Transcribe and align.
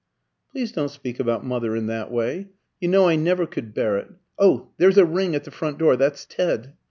"Please 0.51 0.71
don't 0.71 0.89
speak 0.89 1.19
about 1.19 1.45
mother 1.45 1.75
in 1.75 1.85
that 1.85 2.11
way; 2.11 2.47
you 2.79 2.87
know 2.87 3.07
I 3.07 3.15
never 3.15 3.45
could 3.45 3.75
bear 3.75 3.97
it. 3.97 4.09
Oh, 4.39 4.71
there's 4.77 4.97
a 4.97 5.05
ring 5.05 5.35
at 5.35 5.43
the 5.43 5.51
front 5.51 5.77
door! 5.77 5.95
That's 5.95 6.25
Ted." 6.25 6.73